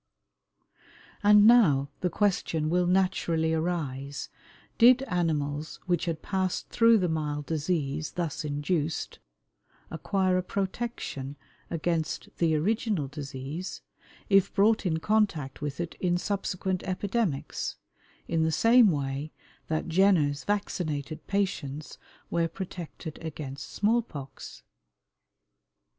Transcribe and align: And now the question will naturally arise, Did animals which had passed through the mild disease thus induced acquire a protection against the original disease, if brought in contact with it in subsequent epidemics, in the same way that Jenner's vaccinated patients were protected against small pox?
And 1.21 1.45
now 1.45 1.91
the 1.99 2.09
question 2.09 2.71
will 2.71 2.87
naturally 2.87 3.53
arise, 3.53 4.29
Did 4.79 5.03
animals 5.03 5.79
which 5.85 6.05
had 6.05 6.23
passed 6.23 6.69
through 6.69 6.97
the 6.97 7.07
mild 7.07 7.45
disease 7.45 8.13
thus 8.13 8.43
induced 8.43 9.19
acquire 9.91 10.37
a 10.37 10.41
protection 10.41 11.37
against 11.69 12.29
the 12.39 12.55
original 12.55 13.07
disease, 13.09 13.83
if 14.27 14.51
brought 14.51 14.87
in 14.87 14.97
contact 14.99 15.61
with 15.61 15.79
it 15.79 15.93
in 15.99 16.17
subsequent 16.17 16.81
epidemics, 16.81 17.75
in 18.27 18.41
the 18.41 18.51
same 18.51 18.89
way 18.89 19.31
that 19.67 19.87
Jenner's 19.87 20.45
vaccinated 20.45 21.27
patients 21.27 21.99
were 22.31 22.47
protected 22.47 23.19
against 23.23 23.69
small 23.71 24.01
pox? 24.01 24.63